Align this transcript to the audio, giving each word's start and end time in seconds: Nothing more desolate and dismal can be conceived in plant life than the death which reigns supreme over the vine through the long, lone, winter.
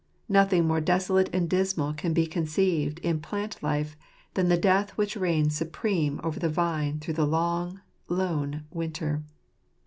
Nothing 0.29 0.65
more 0.67 0.81
desolate 0.81 1.29
and 1.31 1.47
dismal 1.47 1.93
can 1.93 2.11
be 2.11 2.25
conceived 2.25 2.97
in 3.03 3.19
plant 3.19 3.61
life 3.61 3.95
than 4.33 4.49
the 4.49 4.57
death 4.57 4.89
which 4.97 5.15
reigns 5.15 5.55
supreme 5.55 6.19
over 6.23 6.39
the 6.39 6.49
vine 6.49 6.99
through 6.99 7.13
the 7.13 7.27
long, 7.27 7.81
lone, 8.09 8.63
winter. 8.71 9.21